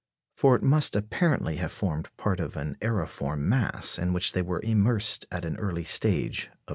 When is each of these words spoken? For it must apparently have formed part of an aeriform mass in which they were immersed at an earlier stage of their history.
For 0.35 0.55
it 0.55 0.63
must 0.63 0.95
apparently 0.95 1.57
have 1.57 1.71
formed 1.71 2.09
part 2.17 2.39
of 2.39 2.57
an 2.57 2.75
aeriform 2.81 3.41
mass 3.47 3.99
in 3.99 4.13
which 4.13 4.31
they 4.33 4.41
were 4.41 4.61
immersed 4.63 5.27
at 5.31 5.45
an 5.45 5.57
earlier 5.57 5.85
stage 5.85 6.45
of 6.45 6.45
their 6.45 6.49
history. 6.53 6.59